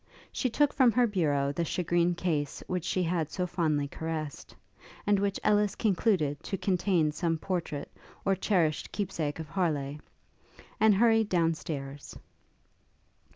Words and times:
She 0.31 0.49
took 0.49 0.73
from 0.73 0.91
her 0.93 1.05
bureau 1.05 1.51
the 1.51 1.63
shagreen 1.63 2.15
case 2.15 2.63
which 2.65 2.85
she 2.85 3.03
had 3.03 3.29
so 3.29 3.45
fondly 3.45 3.87
caressed, 3.87 4.55
and 5.05 5.19
which 5.19 5.39
Ellis 5.43 5.75
concluded 5.75 6.41
to 6.41 6.57
contain 6.57 7.11
some 7.11 7.37
portrait, 7.37 7.91
or 8.25 8.35
cherished 8.35 8.91
keep 8.91 9.11
sake 9.11 9.37
of 9.37 9.49
Harleigh; 9.49 9.97
and 10.79 10.95
hurried 10.95 11.29
down 11.29 11.53
stairs. 11.53 12.17